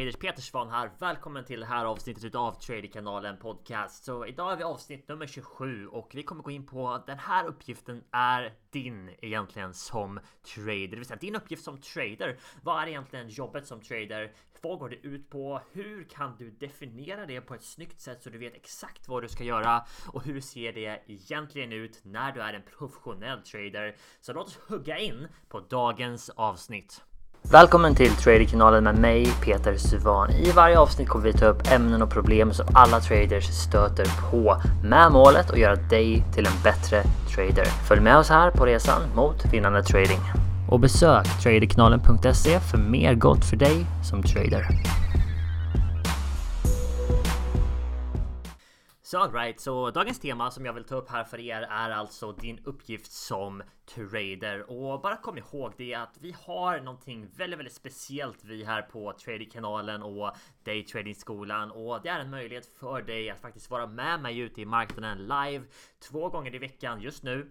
[0.00, 0.90] Peders Petersson här.
[0.98, 4.04] Välkommen till det här avsnittet av Traderkanalen Podcast.
[4.04, 7.46] Så idag är vi avsnitt nummer 27 och vi kommer gå in på den här
[7.46, 10.20] uppgiften är din egentligen som
[10.54, 12.38] trader, det vill säga din uppgift som trader.
[12.62, 14.32] Vad är egentligen jobbet som trader?
[14.62, 15.60] Vad går det ut på?
[15.72, 19.28] Hur kan du definiera det på ett snyggt sätt så du vet exakt vad du
[19.28, 19.84] ska göra?
[20.12, 23.96] Och hur ser det egentligen ut när du är en professionell trader?
[24.20, 27.02] Så låt oss hugga in på dagens avsnitt.
[27.42, 30.30] Välkommen till Traderkanalen med mig Peter Suvan.
[30.30, 34.62] I varje avsnitt kommer vi ta upp ämnen och problem som alla traders stöter på
[34.84, 37.02] med målet att göra dig till en bättre
[37.34, 37.64] trader.
[37.88, 40.20] Följ med oss här på resan mot vinnande trading.
[40.68, 44.66] Och besök traderkanalen.se för mer gott för dig som trader.
[49.10, 52.32] Så alright, så dagens tema som jag vill ta upp här för er är alltså
[52.32, 53.62] din uppgift som
[53.94, 54.70] trader.
[54.70, 59.12] Och bara kom ihåg det att vi har någonting väldigt, väldigt speciellt vi här på
[59.12, 64.38] Tradingkanalen och Daytradingskolan och det är en möjlighet för dig att faktiskt vara med mig
[64.38, 65.64] ute i marknaden live
[66.10, 67.50] två gånger i veckan just nu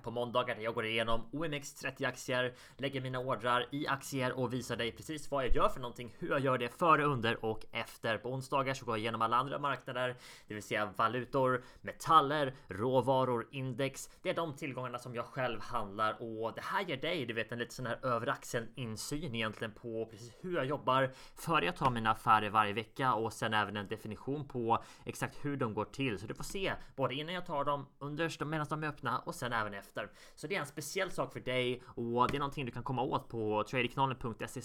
[0.00, 4.76] på måndagar där jag går igenom OMX30 aktier, lägger mina ordrar i aktier och visar
[4.76, 8.18] dig precis vad jag gör för någonting, hur jag gör det före, under och efter.
[8.18, 13.46] På onsdagar så går jag igenom alla andra marknader, det vill säga valutor, metaller, råvaror,
[13.50, 14.10] index.
[14.22, 17.52] Det är de tillgångarna som jag själv handlar och det här ger dig, du vet,
[17.52, 21.76] en lite sån här över axeln insyn egentligen på precis hur jag jobbar före jag
[21.76, 25.84] tar mina affärer varje vecka och sen även en definition på exakt hur de går
[25.84, 26.18] till.
[26.18, 29.34] Så du får se både innan jag tar dem, under medan de är öppna och
[29.34, 30.10] sen även efter efter.
[30.34, 33.02] Så det är en speciell sak för dig och det är någonting du kan komma
[33.02, 34.60] åt på tradekanalen.se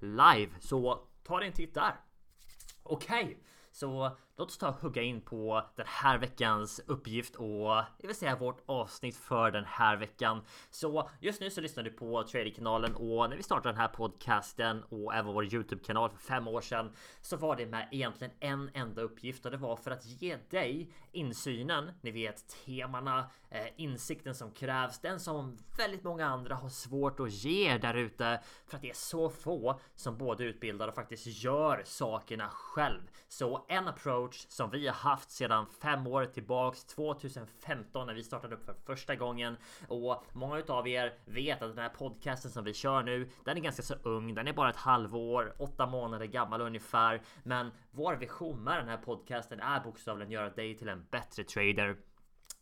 [0.00, 0.50] live.
[0.60, 2.00] Så ta dig en titt där.
[2.82, 3.36] Okej, okay.
[3.72, 8.16] så Låt oss ta och hugga in på den här veckans uppgift och det vill
[8.16, 10.42] säga vårt avsnitt för den här veckan.
[10.70, 14.82] Så just nu så lyssnar du på Tradingkanalen och när vi startade den här podcasten
[14.88, 19.02] och även vår Youtube-kanal för fem år sedan så var det med egentligen en enda
[19.02, 24.50] uppgift och det var för att ge dig insynen, ni vet temana, eh, insikten som
[24.50, 28.90] krävs, den som väldigt många andra har svårt att ge där ute för att det
[28.90, 33.00] är så få som både utbildar och faktiskt gör sakerna själv.
[33.28, 38.22] Så en approach coach som vi har haft sedan fem år tillbaks 2015 när vi
[38.22, 39.56] startade upp för första gången
[39.88, 43.60] och många utav er vet att den här podcasten som vi kör nu, den är
[43.60, 44.34] ganska så ung.
[44.34, 47.22] Den är bara ett halvår, åtta månader gammal ungefär.
[47.42, 51.96] Men vår vision med den här podcasten är bokstavligen göra dig till en bättre trader.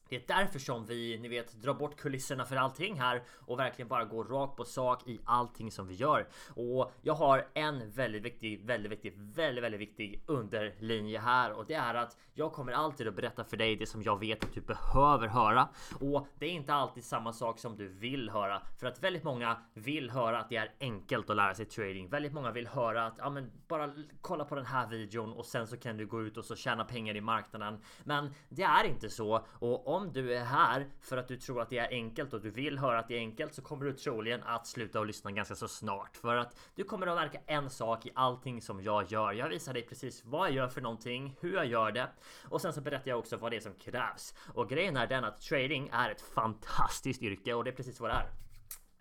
[0.08, 3.88] Det är därför som vi, ni vet, drar bort kulisserna för allting här och verkligen
[3.88, 6.28] bara går rakt på sak i allting som vi gör.
[6.54, 11.74] Och jag har en väldigt viktig, väldigt viktig, väldigt, väldigt viktig underlinje här och det
[11.74, 14.60] är att jag kommer alltid att berätta för dig det som jag vet att du
[14.60, 15.68] behöver höra.
[16.00, 19.56] Och det är inte alltid samma sak som du vill höra för att väldigt många
[19.74, 22.08] vill höra att det är enkelt att lära sig trading.
[22.08, 25.66] Väldigt många vill höra att ja, men bara kolla på den här videon och sen
[25.66, 27.80] så kan du gå ut och så tjäna pengar i marknaden.
[28.04, 31.70] Men det är inte så och om du är här för att du tror att
[31.70, 34.42] det är enkelt och du vill höra att det är enkelt så kommer du troligen
[34.42, 38.06] att sluta och lyssna ganska så snart för att du kommer att märka en sak
[38.06, 39.32] i allting som jag gör.
[39.32, 42.08] Jag visar dig precis vad jag gör för någonting, hur jag gör det
[42.44, 44.34] och sen så berättar jag också vad det är som krävs.
[44.54, 48.10] Och grejen är den att trading är ett fantastiskt yrke och det är precis vad
[48.10, 48.30] det är.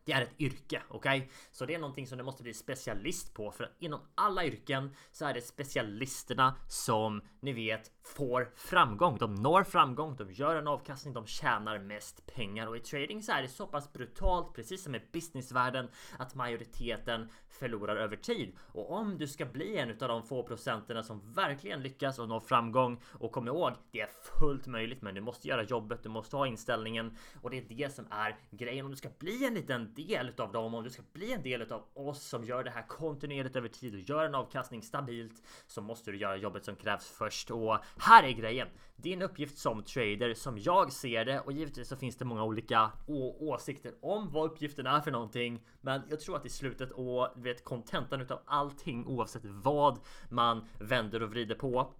[0.05, 1.17] Det är ett yrke, okej?
[1.17, 1.29] Okay?
[1.51, 4.95] Så det är någonting som du måste bli specialist på för att inom alla yrken
[5.11, 9.17] så är det specialisterna som ni vet får framgång.
[9.17, 13.31] De når framgång, de gör en avkastning, de tjänar mest pengar och i trading så
[13.31, 18.55] är det så pass brutalt, precis som i businessvärlden, att majoriteten förlorar över tid.
[18.71, 22.39] Och om du ska bli en av de få procenterna som verkligen lyckas och når
[22.39, 24.09] framgång och kom ihåg, det är
[24.39, 27.93] fullt möjligt, men du måste göra jobbet, du måste ha inställningen och det är det
[27.93, 28.85] som är grejen.
[28.85, 31.71] Om du ska bli en liten del av dem, om du ska bli en del
[31.71, 35.81] av oss som gör det här kontinuerligt över tid och gör en avkastning stabilt så
[35.81, 37.51] måste du göra jobbet som krävs först.
[37.51, 38.67] Och här är grejen.
[38.95, 42.91] Din uppgift som trader som jag ser det och givetvis så finns det många olika
[43.39, 45.63] åsikter om vad uppgiften är för någonting.
[45.81, 49.99] Men jag tror att i slutet och vet kontentan utav allting oavsett vad
[50.29, 51.93] man vänder och vrider på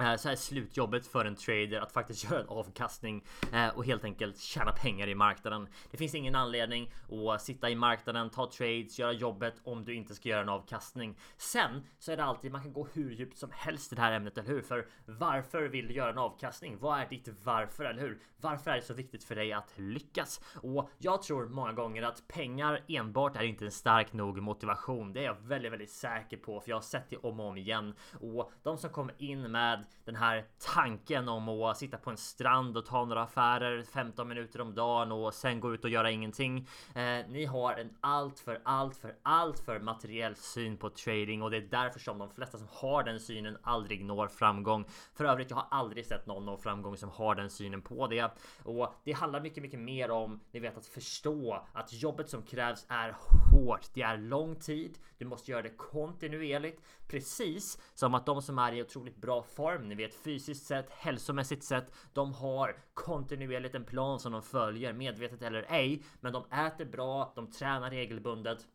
[0.00, 4.04] Eh, så här slutjobbet för en trader att faktiskt göra en avkastning eh, och helt
[4.04, 5.68] enkelt tjäna pengar i marknaden.
[5.90, 6.92] Det finns ingen anledning
[7.34, 11.18] att sitta i marknaden, ta trades, göra jobbet om du inte ska göra en avkastning.
[11.36, 14.12] Sen så är det alltid man kan gå hur djupt som helst i det här
[14.12, 14.62] ämnet, eller hur?
[14.62, 16.78] För varför vill du göra en avkastning?
[16.78, 18.20] Vad är ditt varför, eller hur?
[18.40, 20.40] Varför är det så viktigt för dig att lyckas?
[20.54, 25.12] Och jag tror många gånger att pengar enbart är inte en stark nog motivation.
[25.12, 27.56] Det är jag väldigt, väldigt säker på, för jag har sett det om och om
[27.56, 27.94] igen.
[28.20, 32.76] Och de som kommer in med den här tanken om att sitta på en strand
[32.76, 36.68] och ta några affärer 15 minuter om dagen och sen gå ut och göra ingenting.
[36.94, 41.50] Eh, ni har en allt för allt för allt för materiell syn på trading och
[41.50, 44.84] det är därför som de flesta som har den synen aldrig når framgång.
[45.14, 48.30] För övrigt, jag har aldrig sett någon nå framgång som har den synen på det
[48.64, 52.86] och det handlar mycket, mycket mer om ni vet att förstå att jobbet som krävs
[52.88, 53.16] är
[53.52, 53.94] hårt.
[53.94, 54.98] Det är lång tid.
[55.18, 59.75] Du måste göra det kontinuerligt, precis som att de som är i otroligt bra form,
[59.78, 65.42] ni vet fysiskt sett, hälsomässigt sett, de har kontinuerligt en plan som de följer, medvetet
[65.42, 66.02] eller ej.
[66.20, 68.66] Men de äter bra, de tränar regelbundet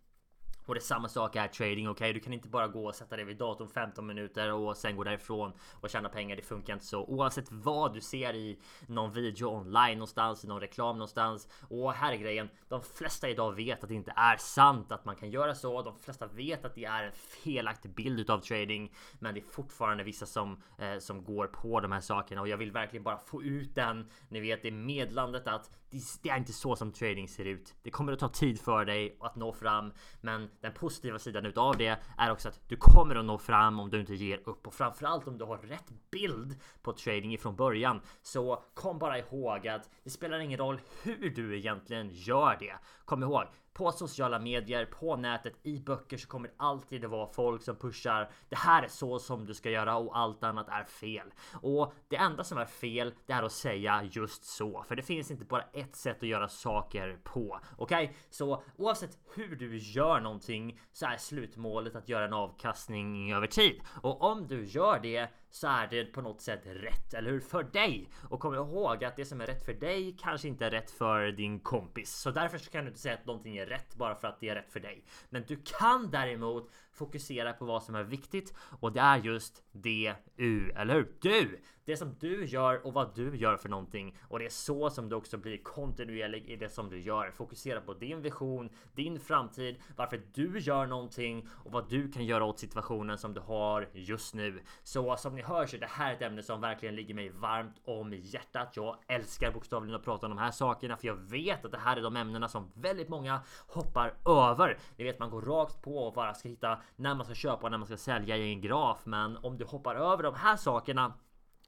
[0.71, 2.06] och det är samma sak här trading, okej?
[2.06, 2.13] Okay?
[2.13, 5.03] Du kan inte bara gå och sätta dig vid datorn 15 minuter och sen gå
[5.03, 5.51] därifrån
[5.81, 6.35] och tjäna pengar.
[6.35, 7.06] Det funkar inte så.
[7.06, 11.47] Oavsett vad du ser i någon video online någonstans, i någon reklam någonstans.
[11.69, 12.50] Och här är grejen.
[12.69, 15.81] De flesta idag vet att det inte är sant att man kan göra så.
[15.81, 18.94] De flesta vet att det är en felaktig bild utav trading.
[19.19, 22.57] Men det är fortfarande vissa som, eh, som går på de här sakerna och jag
[22.57, 24.09] vill verkligen bara få ut den.
[24.29, 25.81] Ni vet det medlandet att
[26.21, 27.75] det, är inte så som trading ser ut.
[27.83, 31.77] Det kommer att ta tid för dig att nå fram, men den positiva sidan utav
[31.77, 34.73] det är också att du kommer att nå fram om du inte ger upp och
[34.73, 38.01] framförallt om du har rätt bild på trading ifrån början.
[38.21, 42.75] Så kom bara ihåg att det spelar ingen roll hur du egentligen gör det.
[43.05, 47.27] Kom ihåg, på sociala medier, på nätet, i böcker så kommer det alltid att vara
[47.27, 50.83] folk som pushar det här är så som du ska göra och allt annat är
[50.83, 51.33] fel.
[51.62, 54.83] Och det enda som är fel, det är att säga just så.
[54.88, 57.59] För det finns inte bara ett sätt att göra saker på.
[57.77, 58.03] Okej?
[58.03, 58.18] Okay?
[58.29, 63.81] Så oavsett hur du gör någonting så är slutmålet att göra en avkastning över tid.
[64.01, 67.39] Och om du gör det så är det på något sätt rätt, eller hur?
[67.39, 68.09] För dig!
[68.30, 71.31] Och kom ihåg att det som är rätt för dig kanske inte är rätt för
[71.31, 72.15] din kompis.
[72.15, 74.50] Så därför så kan du inte säga att någonting är rätt bara för att det
[74.50, 75.03] är rätt för dig.
[75.30, 80.71] Men du kan däremot fokusera på vad som är viktigt och det är just DU,
[80.75, 81.13] eller hur?
[81.21, 81.59] Du!
[81.85, 85.09] Det som du gör och vad du gör för någonting och det är så som
[85.09, 87.31] du också blir kontinuerlig i det som du gör.
[87.31, 92.45] Fokusera på din vision, din framtid, varför du gör någonting och vad du kan göra
[92.45, 94.61] åt situationen som du har just nu.
[94.83, 97.81] Så som ni hör så är det här ett ämne som verkligen ligger mig varmt
[97.85, 98.75] om hjärtat.
[98.75, 101.97] Jag älskar bokstavligen att prata om de här sakerna för jag vet att det här
[101.97, 104.77] är de ämnena som väldigt många hoppar över.
[104.97, 107.72] Ni vet man går rakt på och bara ska hitta när man ska köpa och
[107.72, 109.01] när man ska sälja i en graf.
[109.04, 111.13] Men om du hoppar över de här sakerna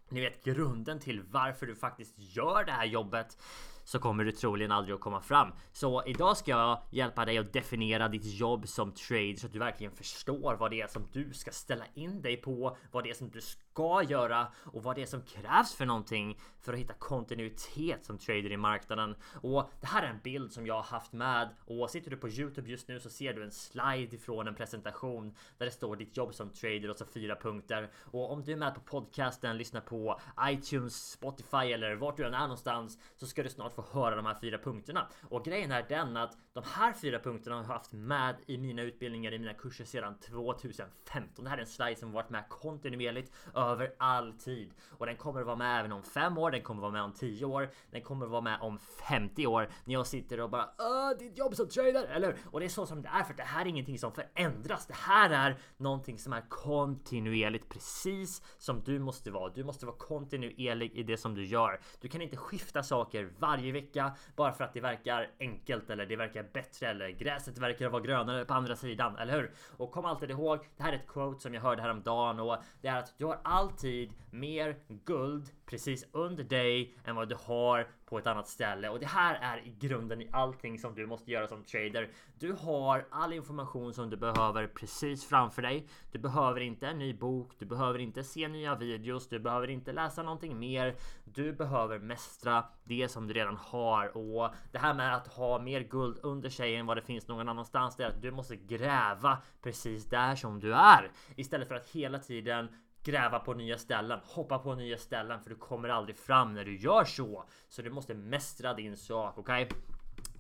[0.10, 3.38] ni vet grunden till varför du faktiskt gör det här jobbet
[3.84, 5.52] så kommer du troligen aldrig att komma fram.
[5.72, 9.60] Så idag ska jag hjälpa dig att definiera ditt jobb som trade så att du
[9.60, 13.14] verkligen förstår vad det är som du ska ställa in dig på, vad det är
[13.14, 16.80] som du ska ska göra och vad det är som krävs för någonting för att
[16.80, 19.16] hitta kontinuitet som trader i marknaden.
[19.42, 22.30] Och det här är en bild som jag har haft med och sitter du på
[22.30, 26.18] Youtube just nu så ser du en slide ifrån en presentation där det står ditt
[26.18, 27.92] jobb som trader och så fyra punkter.
[28.12, 32.34] Och om du är med på podcasten, lyssnar på iTunes, Spotify eller vart du än
[32.34, 35.08] är någonstans så ska du snart få höra de här fyra punkterna.
[35.30, 38.82] Och grejen är den att de här fyra punkterna har jag haft med i mina
[38.82, 41.44] utbildningar i mina kurser sedan 2015.
[41.44, 43.32] Det här är en slide som varit med kontinuerligt
[43.72, 46.52] över all tid och den kommer att vara med även om fem år.
[46.52, 47.70] Den kommer att vara med om 10 år.
[47.92, 48.80] Den kommer att vara med om
[49.10, 52.66] 50 år när jag sitter och bara Åh, ditt jobb som trader, eller Och det
[52.66, 54.86] är så som det är för det här är ingenting som förändras.
[54.86, 59.54] Det här är någonting som är kontinuerligt precis som du måste vara.
[59.54, 61.80] Du måste vara kontinuerlig i det som du gör.
[62.02, 66.16] Du kan inte skifta saker varje vecka bara för att det verkar enkelt eller det
[66.16, 69.54] verkar bättre eller gräset verkar vara grönare på andra sidan, eller hur?
[69.78, 72.88] Och kom alltid ihåg, det här är ett quote som jag hörde häromdagen och det
[72.88, 78.18] är att du har alltid mer guld precis under dig än vad du har på
[78.18, 81.48] ett annat ställe och det här är i grunden i allting som du måste göra
[81.48, 82.10] som trader.
[82.40, 85.88] Du har all information som du behöver precis framför dig.
[86.12, 89.92] Du behöver inte en ny bok, du behöver inte se nya videos, du behöver inte
[89.92, 90.96] läsa någonting mer.
[91.24, 95.82] Du behöver mästra det som du redan har och det här med att ha mer
[95.82, 97.96] guld under sig än vad det finns någon annanstans.
[97.96, 102.20] Det är att du måste gräva precis där som du är istället för att hela
[102.20, 102.68] tiden
[103.04, 106.78] gräva på nya ställen, hoppa på nya ställen för du kommer aldrig fram när du
[106.78, 107.46] gör så.
[107.70, 109.64] Så du måste mästra din sak, okej?
[109.64, 109.78] Okay?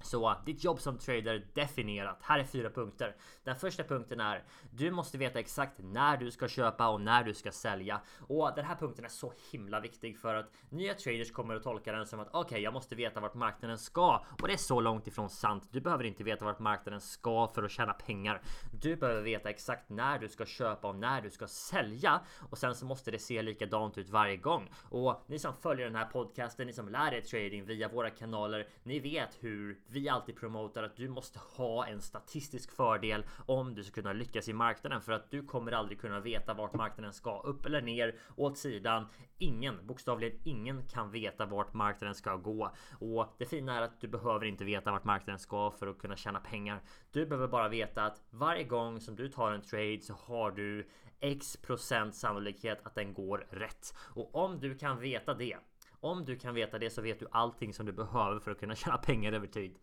[0.03, 2.19] Så ditt jobb som trader definierat.
[2.22, 3.15] Här är fyra punkter.
[3.43, 7.33] Den första punkten är du måste veta exakt när du ska köpa och när du
[7.33, 8.01] ska sälja.
[8.27, 11.91] Och den här punkten är så himla viktig för att nya traders kommer att tolka
[11.91, 14.81] den som att okej, okay, jag måste veta vart marknaden ska och det är så
[14.81, 15.67] långt ifrån sant.
[15.72, 18.41] Du behöver inte veta vart marknaden ska för att tjäna pengar.
[18.81, 22.75] Du behöver veta exakt när du ska köpa och när du ska sälja och sen
[22.75, 24.69] så måste det se likadant ut varje gång.
[24.89, 28.67] Och ni som följer den här podcasten, ni som lär er trading via våra kanaler,
[28.83, 33.83] ni vet hur vi alltid promotar att du måste ha en statistisk fördel om du
[33.83, 37.39] ska kunna lyckas i marknaden för att du kommer aldrig kunna veta vart marknaden ska
[37.39, 39.07] upp eller ner åt sidan.
[39.38, 44.07] Ingen, bokstavligen ingen kan veta vart marknaden ska gå och det fina är att du
[44.07, 46.81] behöver inte veta vart marknaden ska för att kunna tjäna pengar.
[47.12, 50.88] Du behöver bara veta att varje gång som du tar en trade så har du
[51.19, 53.93] X procent sannolikhet att den går rätt.
[53.97, 55.57] Och om du kan veta det,
[56.03, 58.75] om du kan veta det så vet du allting som du behöver för att kunna
[58.75, 59.75] tjäna pengar över tid.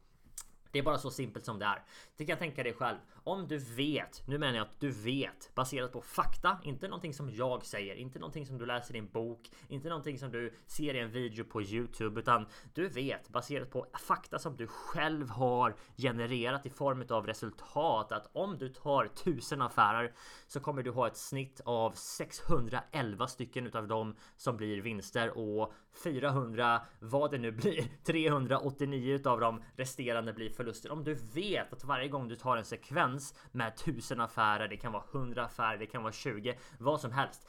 [0.73, 1.83] Det är bara så simpelt som det är.
[2.17, 2.99] Du kan tänka dig själv.
[3.25, 7.31] Om du vet, nu menar jag att du vet baserat på fakta, inte någonting som
[7.31, 10.95] jag säger, inte någonting som du läser i en bok, inte någonting som du ser
[10.95, 15.77] i en video på Youtube, utan du vet baserat på fakta som du själv har
[15.97, 20.13] genererat i form av resultat att om du tar tusen affärer
[20.47, 25.73] så kommer du ha ett snitt av 611 stycken utav dem som blir vinster och
[26.05, 30.93] 400 vad det nu blir 389 utav de resterande blir förluster.
[30.93, 33.10] Om du vet att varje gång du tar en sekvens
[33.53, 37.49] med tusen affärer, det kan vara 100 affärer, det kan vara 20, vad som helst.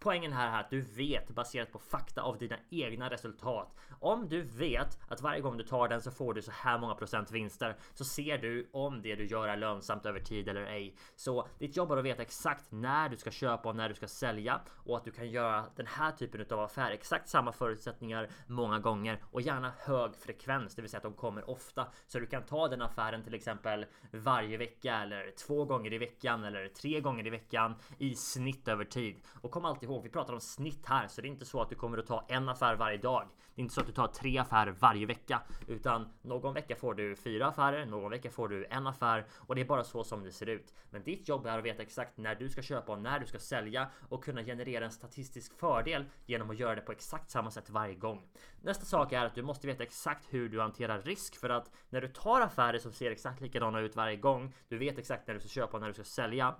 [0.00, 3.74] Poängen här är att du vet baserat på fakta av dina egna resultat.
[4.00, 6.94] Om du vet att varje gång du tar den så får du så här många
[6.94, 10.94] procent vinster så ser du om det du gör är lönsamt över tid eller ej.
[11.16, 14.08] Så ditt jobb är att veta exakt när du ska köpa och när du ska
[14.08, 18.78] sälja och att du kan göra den här typen av affär exakt samma förutsättningar många
[18.78, 22.42] gånger och gärna hög frekvens, det vill säga att de kommer ofta så du kan
[22.42, 27.26] ta den affären till exempel varje vecka eller två gånger i veckan eller tre gånger
[27.26, 31.08] i veckan i snitt över tid och kom alltid ihåg, vi pratar om snitt här,
[31.08, 33.28] så det är inte så att du kommer att ta en affär varje dag.
[33.54, 36.94] Det är inte så att du tar tre affärer varje vecka, utan någon vecka får
[36.94, 40.24] du fyra affärer, någon vecka får du en affär och det är bara så som
[40.24, 40.74] det ser ut.
[40.90, 43.38] Men ditt jobb är att veta exakt när du ska köpa och när du ska
[43.38, 47.70] sälja och kunna generera en statistisk fördel genom att göra det på exakt samma sätt
[47.70, 48.28] varje gång.
[48.62, 52.00] Nästa sak är att du måste veta exakt hur du hanterar risk för att när
[52.00, 55.40] du tar affärer som ser exakt likadana ut varje gång, du vet exakt när du
[55.40, 56.54] ska köpa och när du ska sälja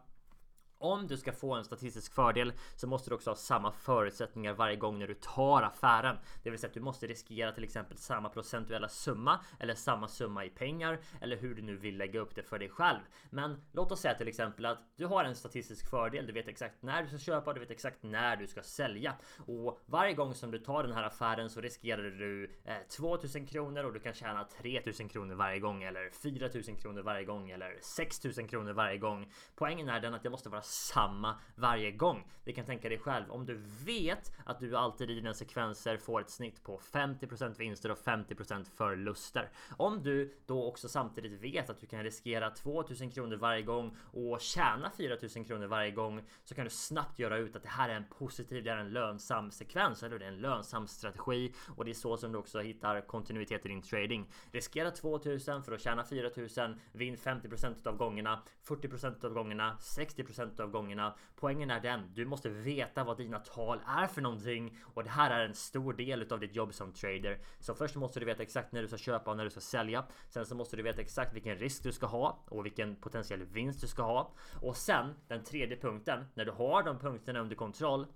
[0.79, 4.77] om du ska få en statistisk fördel så måste du också ha samma förutsättningar varje
[4.77, 6.17] gång när du tar affären.
[6.43, 10.45] Det vill säga att du måste riskera till exempel samma procentuella summa eller samma summa
[10.45, 13.01] i pengar eller hur du nu vill lägga upp det för dig själv.
[13.31, 16.27] Men låt oss säga till exempel att du har en statistisk fördel.
[16.27, 19.15] Du vet exakt när du ska köpa, du vet exakt när du ska sälja
[19.47, 23.85] och varje gång som du tar den här affären så riskerar du eh, 2000 kronor
[23.85, 28.49] och du kan tjäna 3000 kronor varje gång eller 4000 kronor varje gång eller 6000
[28.49, 29.33] kronor varje gång.
[29.55, 32.25] Poängen är den att det måste vara samma varje gång.
[32.45, 36.21] Du kan tänka dig själv om du vet att du alltid i dina sekvenser får
[36.21, 39.51] ett snitt på 50% vinster och 50% förluster.
[39.77, 44.41] Om du då också samtidigt vet att du kan riskera 2000 kronor varje gång och
[44.41, 47.95] tjäna 4000 kronor varje gång så kan du snabbt göra ut att det här är
[47.95, 51.91] en positiv, det är en lönsam sekvens eller det är en lönsam strategi och det
[51.91, 54.31] är så som du också hittar kontinuitet i din trading.
[54.53, 60.71] Riskera 2000 för att tjäna 4000, vinn 50% av gångerna, 40% av gångerna, 60% av
[60.71, 61.15] gångerna.
[61.37, 65.31] Poängen är den, du måste veta vad dina tal är för någonting och det här
[65.31, 67.39] är en stor del av ditt jobb som trader.
[67.61, 70.05] Så först måste du veta exakt när du ska köpa och när du ska sälja.
[70.29, 73.81] Sen så måste du veta exakt vilken risk du ska ha och vilken potentiell vinst
[73.81, 74.33] du ska ha.
[74.63, 78.07] Och sen den tredje punkten, när du har de punkterna under kontroll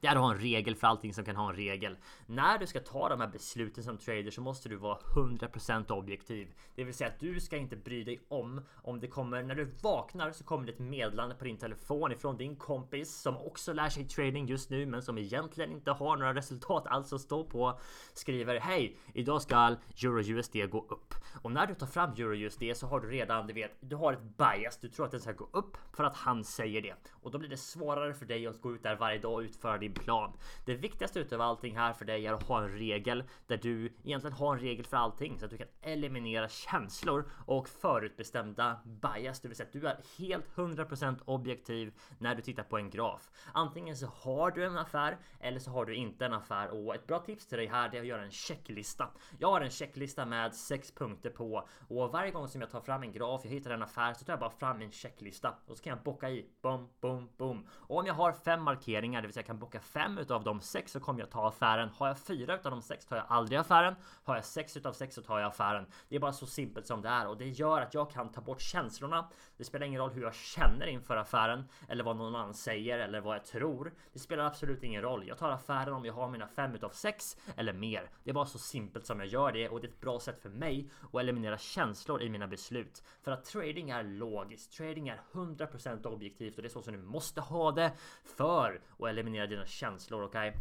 [0.00, 1.96] det är att ha en regel för allting som kan ha en regel.
[2.26, 6.54] När du ska ta de här besluten som trader så måste du vara 100% objektiv.
[6.74, 9.64] Det vill säga att du ska inte bry dig om om det kommer när du
[9.82, 13.88] vaknar så kommer det ett meddelande på din telefon ifrån din kompis som också lär
[13.88, 17.78] sig trading just nu men som egentligen inte har några resultat alls att stå på.
[18.14, 21.14] Skriver hej, idag ska EURUSD gå upp.
[21.42, 24.36] Och när du tar fram EURUSD så har du redan, du vet, du har ett
[24.36, 24.78] bias.
[24.80, 27.48] Du tror att den ska gå upp för att han säger det och då blir
[27.48, 30.32] det svårare för dig att gå ut där varje dag och utföra din plan.
[30.64, 34.36] Det viktigaste utav allting här för dig är att ha en regel där du egentligen
[34.36, 39.40] har en regel för allting så att du kan eliminera känslor och förutbestämda bias.
[39.40, 43.30] Det vill säga att du är helt 100% objektiv när du tittar på en graf.
[43.52, 47.06] Antingen så har du en affär eller så har du inte en affär och ett
[47.06, 49.08] bra tips till dig här är att göra en checklista.
[49.38, 53.02] Jag har en checklista med sex punkter på och varje gång som jag tar fram
[53.02, 55.82] en graf, jag hittar en affär så tar jag bara fram en checklista och så
[55.82, 57.66] kan jag bocka i bom, bom, bom.
[57.70, 60.60] Och om jag har fem markeringar, det vill säga jag kan bocka fem utav de
[60.60, 61.88] sex så kommer jag ta affären.
[61.88, 63.94] Har jag fyra utav de sex tar jag aldrig affären.
[64.24, 65.86] Har jag sex utav sex så tar jag affären.
[66.08, 68.40] Det är bara så simpelt som det är och det gör att jag kan ta
[68.40, 69.28] bort känslorna.
[69.56, 73.20] Det spelar ingen roll hur jag känner inför affären eller vad någon annan säger eller
[73.20, 73.92] vad jag tror.
[74.12, 75.28] Det spelar absolut ingen roll.
[75.28, 78.10] Jag tar affären om jag har mina fem utav sex eller mer.
[78.24, 80.42] Det är bara så simpelt som jag gör det och det är ett bra sätt
[80.42, 83.02] för mig att eliminera känslor i mina beslut.
[83.22, 84.72] För att trading är logiskt.
[84.72, 87.92] Trading är 100% objektivt och det är så som du måste ha det
[88.36, 90.22] för att eliminera dina känslor.
[90.22, 90.48] Okej?
[90.48, 90.60] Okay?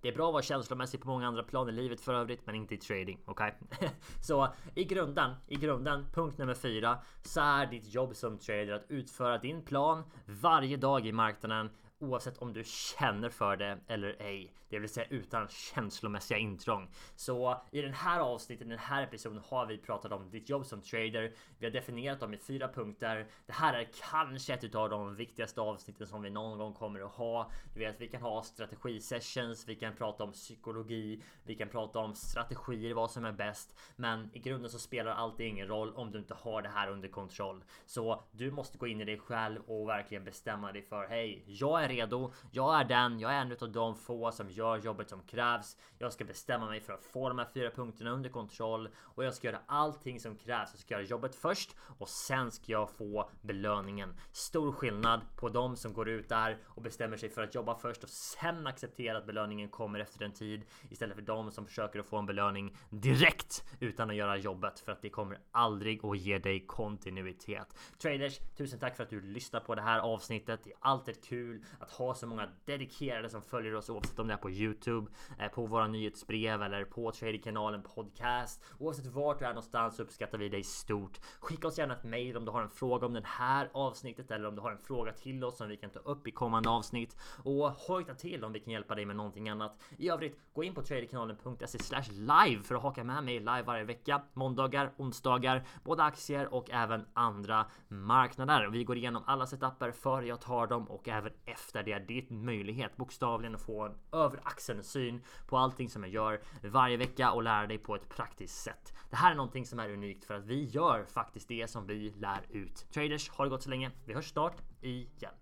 [0.00, 2.54] Det är bra att vara känslomässig på många andra plan i livet för övrigt, men
[2.54, 3.20] inte i trading.
[3.24, 3.54] Okej?
[3.60, 3.88] Okay?
[4.20, 8.84] så i grunden, i grunden, punkt nummer fyra, så är ditt jobb som trader att
[8.88, 14.54] utföra din plan varje dag i marknaden oavsett om du känner för det eller ej,
[14.68, 16.90] det vill säga utan känslomässiga intrång.
[17.16, 20.82] Så i den här avsnittet, den här episoden har vi pratat om ditt jobb som
[20.82, 21.32] trader.
[21.58, 23.26] Vi har definierat dem i fyra punkter.
[23.46, 27.12] Det här är kanske ett av de viktigaste avsnitten som vi någon gång kommer att
[27.12, 27.50] ha.
[27.74, 31.98] Du vet, vi kan ha strategi sessions, vi kan prata om psykologi, vi kan prata
[31.98, 33.78] om strategier, vad som är bäst.
[33.96, 37.08] Men i grunden så spelar allt ingen roll om du inte har det här under
[37.08, 37.64] kontroll.
[37.86, 41.83] Så du måste gå in i dig själv och verkligen bestämma dig för hej, jag
[41.83, 42.32] är är redo.
[42.50, 43.20] Jag är den.
[43.20, 45.76] Jag är en av de få som gör jobbet som krävs.
[45.98, 49.34] Jag ska bestämma mig för att få de här fyra punkterna under kontroll och jag
[49.34, 50.70] ska göra allting som krävs.
[50.72, 54.14] Jag ska göra jobbet först och sen ska jag få belöningen.
[54.32, 58.04] Stor skillnad på de som går ut där och bestämmer sig för att jobba först
[58.04, 62.06] och sen acceptera att belöningen kommer efter en tid istället för de som försöker att
[62.06, 66.38] få en belöning direkt utan att göra jobbet för att det kommer aldrig att ge
[66.38, 67.74] dig kontinuitet.
[67.98, 70.60] Traders, tusen tack för att du lyssnar på det här avsnittet.
[70.64, 74.32] Det är alltid kul att ha så många dedikerade som följer oss oavsett om det
[74.32, 78.64] är på Youtube, eh, på våra nyhetsbrev eller på Traderkanalen podcast.
[78.78, 81.20] Oavsett vart du är någonstans så uppskattar vi dig stort.
[81.40, 84.48] Skicka oss gärna ett mail om du har en fråga om det här avsnittet eller
[84.48, 87.16] om du har en fråga till oss som vi kan ta upp i kommande avsnitt
[87.44, 89.78] och hojta till om vi kan hjälpa dig med någonting annat.
[89.98, 93.84] I övrigt, gå in på traderkanalen.se slash live för att haka med mig live varje
[93.84, 94.22] vecka.
[94.32, 98.68] Måndagar, onsdagar, både aktier och även andra marknader.
[98.68, 102.00] Vi går igenom alla setuper före jag tar dem och även efter där det är
[102.00, 106.96] din möjlighet bokstavligen att få en över axeln syn på allting som jag gör varje
[106.96, 108.92] vecka och lära dig på ett praktiskt sätt.
[109.10, 112.14] Det här är någonting som är unikt för att vi gör faktiskt det som vi
[112.16, 112.86] lär ut.
[112.94, 113.90] Traders, har det gått så länge.
[114.04, 115.32] Vi hörs snart igen.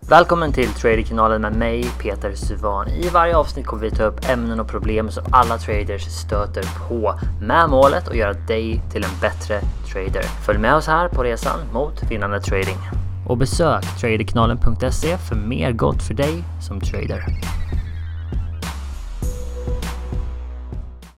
[0.00, 2.88] Välkommen till Traderkanalen med mig Peter Suvan.
[2.88, 7.14] I varje avsnitt kommer vi ta upp ämnen och problem som alla traders stöter på
[7.40, 9.60] med målet att göra dig till en bättre
[9.92, 10.22] trader.
[10.22, 12.78] Följ med oss här på resan mot vinnande trading
[13.26, 17.24] och besök traderkanalen.se för mer gott för dig som trader.